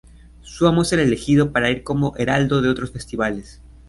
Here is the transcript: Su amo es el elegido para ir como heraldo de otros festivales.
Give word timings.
Su 0.41 0.65
amo 0.65 0.81
es 0.81 0.91
el 0.93 0.99
elegido 0.99 1.51
para 1.51 1.69
ir 1.69 1.83
como 1.83 2.15
heraldo 2.17 2.63
de 2.63 2.69
otros 2.69 2.89
festivales. 2.89 3.61